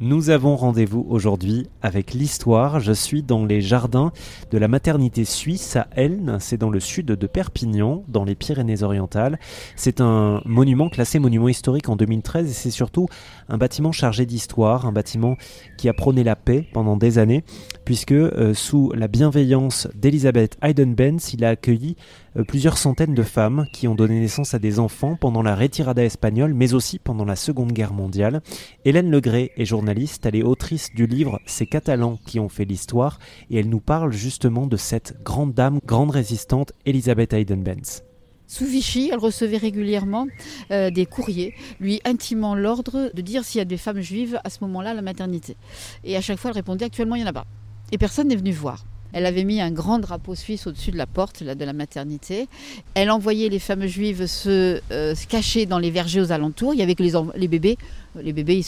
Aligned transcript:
Nous 0.00 0.30
avons 0.30 0.54
rendez-vous 0.54 1.04
aujourd'hui 1.08 1.66
avec 1.82 2.14
l'histoire. 2.14 2.78
Je 2.78 2.92
suis 2.92 3.24
dans 3.24 3.44
les 3.44 3.60
jardins 3.60 4.12
de 4.52 4.56
la 4.56 4.68
maternité 4.68 5.24
suisse 5.24 5.74
à 5.74 5.88
Elne, 5.90 6.36
c'est 6.38 6.56
dans 6.56 6.70
le 6.70 6.78
sud 6.78 7.06
de 7.06 7.26
Perpignan, 7.26 8.04
dans 8.06 8.22
les 8.22 8.36
Pyrénées-Orientales. 8.36 9.40
C'est 9.74 10.00
un 10.00 10.40
monument 10.44 10.88
classé 10.88 11.18
monument 11.18 11.48
historique 11.48 11.88
en 11.88 11.96
2013 11.96 12.48
et 12.48 12.52
c'est 12.52 12.70
surtout 12.70 13.08
un 13.48 13.58
bâtiment 13.58 13.90
chargé 13.90 14.24
d'histoire, 14.24 14.86
un 14.86 14.92
bâtiment 14.92 15.36
qui 15.76 15.88
a 15.88 15.92
prôné 15.94 16.22
la 16.22 16.36
paix 16.36 16.68
pendant 16.72 16.96
des 16.96 17.18
années, 17.18 17.42
puisque 17.84 18.12
euh, 18.12 18.54
sous 18.54 18.92
la 18.94 19.08
bienveillance 19.08 19.88
d'Elisabeth 19.96 20.58
Hayden-Benz, 20.62 21.34
il 21.34 21.44
a 21.44 21.48
accueilli 21.48 21.96
plusieurs 22.44 22.78
centaines 22.78 23.14
de 23.14 23.22
femmes 23.22 23.66
qui 23.72 23.88
ont 23.88 23.94
donné 23.94 24.20
naissance 24.20 24.54
à 24.54 24.58
des 24.58 24.78
enfants 24.78 25.16
pendant 25.16 25.42
la 25.42 25.56
retirada 25.56 26.04
espagnole, 26.04 26.54
mais 26.54 26.74
aussi 26.74 26.98
pendant 26.98 27.24
la 27.24 27.36
Seconde 27.36 27.72
Guerre 27.72 27.92
mondiale. 27.92 28.42
Hélène 28.84 29.10
Legré 29.10 29.52
est 29.56 29.64
journaliste, 29.64 30.26
elle 30.26 30.36
est 30.36 30.42
autrice 30.42 30.94
du 30.94 31.06
livre 31.06 31.40
Ces 31.46 31.66
Catalans 31.66 32.18
qui 32.26 32.38
ont 32.38 32.48
fait 32.48 32.64
l'histoire, 32.64 33.18
et 33.50 33.58
elle 33.58 33.68
nous 33.68 33.80
parle 33.80 34.12
justement 34.12 34.66
de 34.66 34.76
cette 34.76 35.22
grande 35.22 35.54
dame, 35.54 35.80
grande 35.84 36.10
résistante, 36.10 36.72
Elisabeth 36.86 37.32
Hayden-Benz. 37.32 38.02
Sous 38.46 38.64
Vichy, 38.64 39.10
elle 39.12 39.18
recevait 39.18 39.58
régulièrement 39.58 40.26
euh, 40.70 40.90
des 40.90 41.04
courriers 41.04 41.54
lui 41.80 42.00
intimant 42.04 42.54
l'ordre 42.54 43.10
de 43.12 43.20
dire 43.20 43.44
s'il 43.44 43.58
y 43.58 43.62
a 43.62 43.66
des 43.66 43.76
femmes 43.76 44.00
juives 44.00 44.40
à 44.42 44.48
ce 44.48 44.58
moment-là 44.62 44.90
à 44.90 44.94
la 44.94 45.02
maternité. 45.02 45.56
Et 46.02 46.16
à 46.16 46.22
chaque 46.22 46.38
fois, 46.38 46.50
elle 46.50 46.56
répondait 46.56 46.86
actuellement, 46.86 47.16
il 47.16 47.18
n'y 47.18 47.26
en 47.26 47.30
a 47.30 47.34
pas. 47.34 47.46
Et 47.92 47.98
personne 47.98 48.28
n'est 48.28 48.36
venu 48.36 48.52
voir. 48.52 48.84
Elle 49.12 49.26
avait 49.26 49.44
mis 49.44 49.60
un 49.60 49.70
grand 49.70 49.98
drapeau 49.98 50.34
suisse 50.34 50.66
au-dessus 50.66 50.90
de 50.90 50.96
la 50.96 51.06
porte 51.06 51.42
de 51.42 51.64
la 51.64 51.72
maternité. 51.72 52.48
Elle 52.94 53.10
envoyait 53.10 53.48
les 53.48 53.58
femmes 53.58 53.86
juives 53.86 54.26
se, 54.26 54.80
euh, 54.92 55.14
cacher 55.28 55.66
dans 55.66 55.78
les 55.78 55.90
vergers 55.90 56.20
aux 56.20 56.32
alentours. 56.32 56.74
Il 56.74 56.80
y 56.80 56.82
avait 56.82 56.94
que 56.94 57.02
les, 57.02 57.48
bébés. 57.48 57.78
Les 58.20 58.32
bébés, 58.32 58.62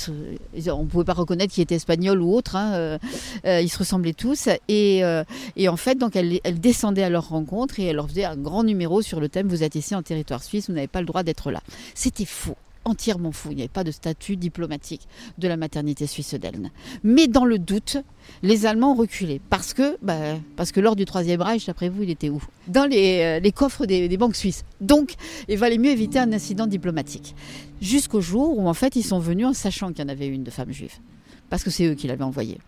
on 0.69 0.83
ne 0.85 0.89
pouvait 0.89 1.05
pas 1.05 1.13
reconnaître 1.13 1.53
qui 1.53 1.61
était 1.61 1.75
espagnol 1.75 2.21
ou 2.23 2.35
autre. 2.35 2.57
Hein, 2.57 2.73
euh, 2.75 2.99
euh, 3.45 3.61
ils 3.61 3.69
se 3.69 3.79
ressemblaient 3.79 4.15
tous. 4.15 4.49
Et, 4.69 5.03
en 5.05 5.77
fait, 5.77 5.97
donc 5.97 6.17
elle, 6.17 6.41
elle, 6.45 6.61
descendait 6.61 7.03
à 7.03 7.11
leur 7.11 7.29
rencontre 7.29 7.79
et 7.79 7.85
elle 7.85 7.97
leur 7.97 8.09
faisait 8.09 8.25
un 8.25 8.37
grand 8.37 8.65
numéro 8.65 9.03
sur 9.03 9.21
le 9.21 9.29
thème 9.29 9.49
Vous 9.49 9.63
êtes 9.63 9.75
ici 9.75 9.95
en 9.95 10.03
territoire 10.03 10.43
suisse, 10.43 10.69
vous 10.69 10.75
n'avez 10.75 10.89
pas 10.89 11.01
le 11.01 11.07
droit 11.07 11.23
d'être 11.23 11.51
là. 11.51 11.61
C'était 11.95 12.25
faux 12.25 12.57
entièrement 12.85 13.33
fou. 13.33 13.49
Il 13.51 13.57
n'y 13.57 13.63
avait 13.63 13.69
pas 13.69 13.85
de 13.85 13.91
statut 13.91 14.37
diplomatique 14.37 15.07
de 15.39 15.49
la 15.49 15.57
maternité 15.57 16.07
suisse 16.07 16.35
d'Elne. 16.35 16.71
Mais 17.03 17.27
dans 17.27 17.45
le 17.45 17.59
doute, 17.59 17.99
les 18.43 18.67
Allemands 18.67 18.93
ont 18.93 18.97
reculé. 18.97 19.41
Parce 19.51 19.75
que, 19.75 19.99
bah, 20.03 20.39
lors 20.77 20.97
du 20.97 21.05
Troisième 21.05 21.43
Reich, 21.43 21.67
d'après 21.67 21.89
vous, 21.89 22.03
il 22.03 22.11
était 22.11 22.31
où? 22.31 22.43
Dans 22.69 22.87
les, 22.87 23.41
euh, 23.45 23.51
coffres 23.51 23.87
des, 23.87 24.09
des, 24.09 24.17
banques 24.17 24.37
suisses. 24.37 24.65
Donc, 24.81 25.15
il 25.49 25.59
valait 25.59 25.79
mieux 25.79 25.91
éviter 25.91 26.19
un 26.19 26.33
incident 26.33 26.67
diplomatique. 26.67 27.35
Jusqu'au 27.81 28.21
jour 28.21 28.59
où, 28.59 28.69
en 28.69 28.75
fait, 28.75 28.97
ils 28.97 29.03
sont 29.03 29.19
venus 29.19 29.47
en 29.47 29.53
sachant 29.53 29.89
qu'il 29.89 30.01
y 30.01 30.07
en 30.07 30.09
avait 30.09 30.29
une 30.29 30.45
de 30.45 30.51
femme 30.51 30.73
juive. 30.73 30.95
Parce 31.49 31.65
que 31.65 31.71
c'est 31.71 31.85
eux 31.85 31.95
qui 31.95 32.07
l'avaient 32.07 32.25
envoyée. 32.25 32.59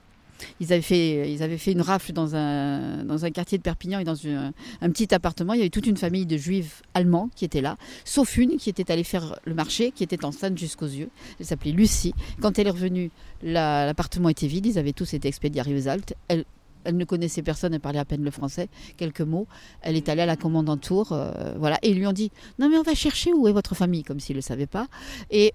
Ils 0.60 0.72
avaient 0.72 0.82
fait, 0.82 1.72
une 1.72 1.80
rafle 1.80 2.12
dans 2.12 2.34
un, 2.34 3.30
quartier 3.32 3.58
de 3.58 3.62
Perpignan 3.62 4.00
et 4.00 4.04
dans 4.04 4.16
un 4.26 4.90
petit 4.90 5.14
appartement. 5.14 5.54
Il 5.54 5.58
y 5.58 5.60
avait 5.60 5.70
toute 5.70 5.86
une 5.86 5.96
famille 5.96 6.26
de 6.26 6.36
juifs 6.36 6.82
allemands 6.94 7.30
qui 7.34 7.44
étaient 7.44 7.60
là, 7.60 7.76
sauf 8.04 8.36
une 8.36 8.56
qui 8.56 8.70
était 8.70 8.90
allée 8.90 9.04
faire 9.04 9.38
le 9.44 9.54
marché, 9.54 9.90
qui 9.92 10.04
était 10.04 10.24
enceinte 10.24 10.58
jusqu'aux 10.58 10.86
yeux. 10.86 11.10
Elle 11.40 11.46
s'appelait 11.46 11.72
Lucie. 11.72 12.14
Quand 12.40 12.58
elle 12.58 12.66
est 12.66 12.70
revenue, 12.70 13.10
l'appartement 13.42 14.28
était 14.28 14.46
vide. 14.46 14.66
Ils 14.66 14.78
avaient 14.78 14.92
tous 14.92 15.14
été 15.14 15.28
expédiés 15.28 15.60
à 15.60 15.64
Rivesaltes. 15.64 16.14
Elle, 16.28 16.44
ne 16.92 17.04
connaissait 17.04 17.42
personne, 17.42 17.74
elle 17.74 17.80
parlait 17.80 18.00
à 18.00 18.04
peine 18.04 18.24
le 18.24 18.30
français, 18.32 18.68
quelques 18.96 19.20
mots. 19.20 19.46
Elle 19.82 19.96
est 19.96 20.08
allée 20.08 20.22
à 20.22 20.26
la 20.26 20.36
commandantour, 20.36 21.12
euh, 21.12 21.54
voilà, 21.56 21.78
et 21.82 21.90
ils 21.90 21.98
lui 21.98 22.08
ont 22.08 22.12
dit 22.12 22.32
Non, 22.58 22.68
mais 22.68 22.76
on 22.76 22.82
va 22.82 22.94
chercher 22.94 23.32
où 23.32 23.46
est 23.46 23.52
votre 23.52 23.76
famille, 23.76 24.02
comme 24.02 24.18
s'ils 24.18 24.34
ne 24.34 24.38
le 24.38 24.42
savaient 24.42 24.66
pas. 24.66 24.88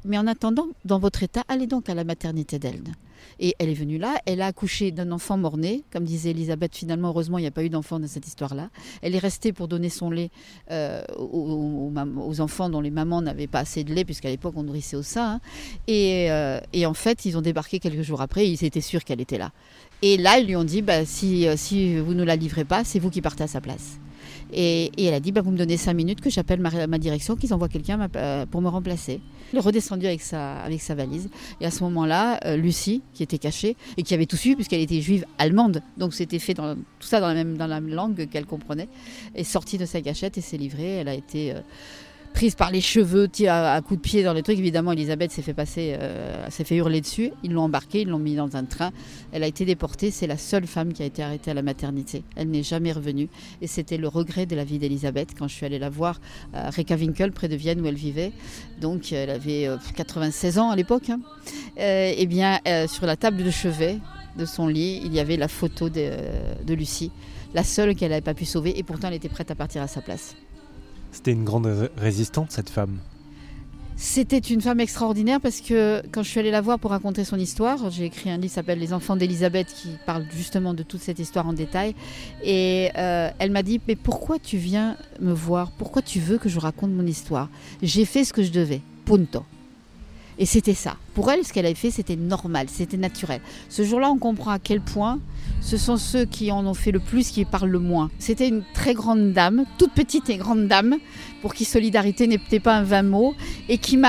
Mais 0.05 0.17
en 0.17 0.27
attendant, 0.27 0.67
dans 0.85 0.99
votre 0.99 1.23
état, 1.23 1.43
allez 1.49 1.67
donc 1.67 1.89
à 1.89 1.95
la 1.95 2.05
maternité 2.05 2.59
d'Elne. 2.59 2.93
Et 3.39 3.56
elle 3.59 3.70
est 3.70 3.73
venue 3.73 3.97
là, 3.97 4.20
elle 4.25 4.42
a 4.42 4.47
accouché 4.47 4.92
d'un 4.92 5.11
enfant 5.11 5.38
mort-né, 5.38 5.83
comme 5.92 6.03
disait 6.03 6.31
Elisabeth, 6.31 6.75
finalement, 6.75 7.09
heureusement, 7.09 7.38
il 7.38 7.42
n'y 7.42 7.47
a 7.47 7.52
pas 7.52 7.64
eu 7.64 7.70
d'enfant 7.70 8.00
dans 8.00 8.08
cette 8.08 8.28
histoire-là. 8.28 8.70
Elle 9.02 9.16
est 9.16 9.20
restée 9.20 9.53
pour 9.53 9.67
donner 9.67 9.89
son 9.89 10.09
lait 10.09 10.31
euh, 10.72 11.04
aux, 11.17 11.92
enfants 12.39 12.70
dont 12.70 12.82
les 12.82 12.92
mamans 12.92 13.21
n'avaient 13.21 13.48
pas 13.48 13.60
assez 13.60 13.83
de 13.83 13.93
lait, 13.93 14.05
puisqu'à 14.05 14.30
l'époque, 14.30 14.54
on 14.58 14.64
nourrissait 14.64 14.98
au 14.98 15.04
sein. 15.04 15.36
Hein. 15.36 15.42
Euh, 15.89 16.60
et, 16.73 16.86
en 16.86 16.93
fait, 16.93 17.26
ils 17.26 17.37
ont 17.37 17.42
débarqué 17.42 17.80
quelques 17.80 18.02
jours 18.02 18.21
après, 18.21 18.48
ils 18.48 18.64
étaient 18.64 18.82
sûrs 18.82 19.04
qu'elle 19.04 19.21
était 19.21 19.37
là. 19.37 19.52
Et 20.02 20.17
là, 20.17 20.39
ils 20.39 20.48
lui 20.48 20.55
ont 20.55 20.64
dit, 20.64 20.82
bah, 20.82 21.05
si, 21.05 21.48
euh, 21.48 21.55
si 21.58 21.98
vous 21.98 22.14
ne 22.14 22.23
la 22.23 22.36
livrez 22.36 22.66
pas, 22.66 22.83
c'est 22.83 22.99
vous 22.99 23.10
qui 23.10 23.21
partez 23.21 23.43
à 23.43 23.48
sa 23.48 23.61
place. 23.61 23.99
Et, 24.53 24.91
elle 24.97 25.13
a 25.13 25.19
dit, 25.19 25.31
bah, 25.31 25.41
vous 25.41 25.52
me 25.52 25.58
donnez 25.58 25.77
cinq 25.77 25.93
minutes 25.93 26.21
que 26.21 26.30
j'appelle 26.30 26.59
ma, 26.59 26.97
direction, 26.97 27.35
qu'ils 27.35 27.53
envoient 27.53 27.69
quelqu'un 27.69 28.08
euh, 28.15 28.45
pour 28.45 28.61
me 28.61 28.69
remplacer. 28.69 29.21
Elle 29.52 29.59
est 29.59 29.61
redescendue 29.61 30.05
avec 30.05 30.21
sa, 30.21 30.67
valise. 30.89 31.30
Et 31.61 31.65
à 31.65 31.71
ce 31.71 31.83
moment-là, 31.83 32.39
euh, 32.45 32.57
Lucie, 32.57 33.02
qui 33.13 33.23
était 33.23 33.37
cachée 33.37 33.75
et 33.97 34.03
qui 34.03 34.13
avait 34.13 34.25
tout 34.25 34.37
suivi, 34.37 34.55
puisqu'elle 34.55 34.81
était 34.81 35.02
juive 35.02 35.25
allemande, 35.37 35.81
donc 35.97 36.13
c'était 36.13 36.39
fait 36.39 36.53
dans, 36.53 36.75
tout 36.75 37.07
ça 37.07 37.19
dans 37.19 37.27
la 37.27 37.33
même, 37.33 37.57
dans 37.57 37.67
la 37.67 37.80
même 37.80 37.93
langue 37.93 38.27
qu'elle 38.30 38.45
comprenait, 38.45 38.89
est 39.36 39.43
sortie 39.43 39.77
de 39.77 39.86
sa 39.86 40.02
gâchette 40.02 40.37
et 40.37 40.41
s'est 40.41 40.57
livrée. 40.57 40.97
Elle 40.97 41.07
a 41.07 41.13
été 41.13 41.53
prise 42.37 42.53
par 42.53 42.70
les 42.70 42.81
cheveux, 42.81 43.27
à, 43.48 43.73
à 43.73 43.81
coups 43.81 43.99
de 43.99 44.08
pied 44.08 44.21
dans 44.21 44.33
les 44.33 44.43
trucs. 44.43 44.59
Évidemment, 44.59 44.92
Elisabeth 44.92 45.31
s'est 45.31 45.42
fait 45.42 45.55
passer, 45.55 45.95
euh, 45.99 46.48
s'est 46.52 46.65
fait 46.65 46.75
hurler 46.75 47.02
dessus. 47.02 47.31
Ils 47.42 47.52
l'ont 47.52 47.64
embarquée, 47.64 48.02
ils 48.02 48.08
l'ont 48.08 48.20
mis 48.20 48.36
dans 48.36 48.55
un 48.55 48.64
train. 48.64 48.92
Elle 49.31 49.42
a 49.42 49.48
été 49.48 49.65
déportée. 49.65 50.11
C'est 50.11 50.27
la 50.27 50.37
seule 50.37 50.67
femme 50.67 50.93
qui 50.93 51.02
a 51.02 51.08
été 51.08 51.23
arrêtée 51.23 51.49
à 51.49 51.55
la 51.55 51.64
maternité. 51.64 52.21
Elle 52.36 52.52
n'est 52.52 52.61
jamais 52.61 52.92
revenue. 52.92 53.27
Et 53.64 53.65
c'était 53.65 53.98
le 53.98 54.08
regret 54.08 54.45
de 54.45 54.55
la 54.55 54.65
vie 54.65 54.77
d'Elisabeth 54.77 55.30
quand 55.36 55.48
je 55.48 55.55
suis 55.55 55.65
allée 55.65 55.80
la 55.80 55.89
voir 55.89 56.21
à 56.53 56.70
Rekawinkel, 56.70 57.31
près 57.31 57.48
de 57.48 57.55
Vienne, 57.55 57.81
où 57.81 57.87
elle 57.87 57.95
vivait. 57.95 58.31
Donc, 58.80 59.11
elle 59.11 59.31
avait 59.31 59.67
96 59.95 60.59
euh, 60.59 60.61
ans 60.61 60.69
à 60.69 60.75
l'époque. 60.75 61.09
Hein. 61.09 61.21
Euh, 61.80 62.14
eh 62.15 62.27
bien, 62.27 62.59
sur 62.87 63.08
la 63.08 63.15
table 63.15 63.43
de 63.43 63.49
chevet 63.49 63.98
de 64.37 64.45
son 64.45 64.67
lit, 64.67 65.02
il 65.04 65.11
y 65.11 65.19
avait 65.19 65.37
la 65.37 65.48
photo 65.48 65.89
de 65.89 66.73
Lucie, 66.75 67.09
la 67.55 67.64
seule 67.64 67.95
qu'elle 67.95 68.11
n'avait 68.11 68.21
pas 68.21 68.36
pu 68.36 68.45
sauver. 68.45 68.77
Et 68.77 68.83
pourtant, 68.83 69.08
elle 69.08 69.15
était 69.15 69.27
prête 69.27 69.49
à 69.49 69.55
partir 69.55 69.81
à 69.81 69.87
sa 69.87 70.02
place. 70.02 70.36
C'était 71.17 71.32
une 71.32 71.45
grande 71.45 71.89
résistante, 71.98 72.52
cette 72.52 72.70
femme. 72.70 73.00
C'était 73.95 74.38
une 74.38 74.61
femme 74.61 74.80
extraordinaire 74.80 75.42
parce 75.42 75.61
que 75.61 76.04
quand 76.11 76.22
je 76.22 76.30
suis 76.30 76.39
allée 76.39 76.52
la 76.52 76.61
voir 76.61 76.78
pour 76.78 76.92
raconter 76.92 77.23
son 77.23 77.39
histoire, 77.39 77.89
j'ai 77.89 78.05
écrit 78.05 78.30
un 78.30 78.36
livre 78.36 78.50
qui 78.50 78.54
s'appelle 78.54 78.78
Les 78.78 78.94
enfants 78.94 79.16
d'Elisabeth 79.16 79.66
qui 79.66 79.89
parle 80.05 80.28
justement 80.32 80.76
de 80.76 80.83
toute 80.83 81.02
cette 81.02 81.17
histoire 81.17 81.48
en 81.48 81.54
détail. 81.54 81.95
Et 82.44 82.92
euh, 82.95 83.32
elle 83.39 83.50
m'a 83.50 83.64
dit, 83.64 83.82
mais 83.88 83.95
pourquoi 83.95 84.38
tu 84.38 84.58
viens 84.58 84.95
me 85.20 85.33
voir? 85.33 85.72
Pourquoi 85.72 86.04
tu 86.04 86.20
veux 86.20 86.38
que 86.38 86.50
je 86.50 86.60
raconte 86.60 86.92
mon 86.92 87.08
histoire? 87.08 87.49
J'ai 87.82 88.05
fait 88.05 88.23
ce 88.23 88.32
que 88.32 88.44
je 88.44 88.52
devais. 88.52 88.82
Punto. 89.05 89.44
Et 90.38 90.45
c'était 90.45 90.76
ça. 90.76 90.98
Pour 91.16 91.32
elle, 91.32 91.44
ce 91.44 91.52
qu'elle 91.52 91.66
avait 91.66 91.73
fait, 91.73 91.89
c'était 91.89 92.16
normal, 92.16 92.67
c'était 92.70 92.95
naturel. 92.95 93.42
Ce 93.70 93.82
jour-là, 93.84 94.11
on 94.11 94.20
comprend 94.20 94.52
à 94.52 94.60
quel 94.60 94.82
point 94.82 95.17
ce 95.67 95.76
sont 95.76 95.98
ceux 95.98 96.23
qui 96.23 96.50
en 96.50 96.66
ont 96.66 96.73
fait 96.73 96.94
le 96.94 97.00
plus 97.00 97.30
qui 97.30 97.44
parlent 97.44 97.70
le 97.70 97.80
moins. 97.80 98.10
C'était 98.20 98.48
une 98.48 98.64
très 98.73 98.94
grande 98.94 99.33
dame, 99.33 99.66
toute 99.78 99.92
petite 99.92 100.30
et 100.30 100.38
grande 100.38 100.70
dame, 100.70 100.95
pour 101.42 101.54
qui 101.54 101.66
solidarité 101.66 102.26
n'était 102.26 102.61
pas 102.61 102.73
un 102.73 102.83
vain 102.83 103.04
mot, 103.04 103.36
et 103.67 103.78
qui, 103.78 104.00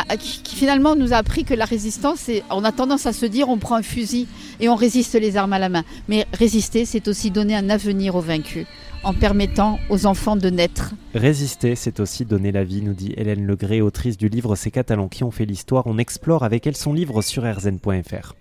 finalement 0.45 0.95
nous 0.95 1.13
a 1.13 1.17
appris 1.17 1.43
que 1.43 1.55
la 1.55 1.65
résistance, 1.65 2.31
on 2.51 2.63
a 2.63 2.71
tendance 2.71 3.07
à 3.07 3.13
se 3.13 3.27
dire 3.27 3.49
on 3.49 3.59
prend 3.59 3.75
un 3.75 3.83
fusil 3.83 4.29
et 4.61 4.69
on 4.69 4.77
résiste 4.77 5.15
les 5.15 5.37
armes 5.37 5.53
à 5.53 5.59
la 5.59 5.69
main. 5.69 5.83
Mais 6.07 6.29
résister, 6.33 6.85
c'est 6.85 7.09
aussi 7.09 7.33
donner 7.33 7.57
un 7.57 7.71
avenir 7.71 8.15
aux 8.15 8.21
vaincus 8.21 8.69
en 9.03 9.13
permettant 9.13 9.81
aux 9.91 10.07
enfants 10.07 10.37
de 10.37 10.51
naître. 10.51 10.95
Résister, 11.13 11.75
c'est 11.75 11.99
aussi 11.99 12.25
donner 12.25 12.53
la 12.53 12.63
vie, 12.63 12.83
nous 12.83 12.95
dit 12.95 13.15
Hélène 13.17 13.45
Legré, 13.45 13.81
autrice 13.81 14.17
du 14.17 14.29
livre 14.29 14.55
Ces 14.55 14.71
Catalans 14.71 15.09
qui 15.09 15.25
ont 15.25 15.33
fait 15.33 15.45
l'histoire. 15.45 15.89
On 15.89 15.99
explore 15.99 16.45
avec 16.45 16.69
elle 16.69 16.77
son 16.77 16.93
livre 16.93 17.21
sur 17.21 17.43
rzn.fr. 17.43 18.38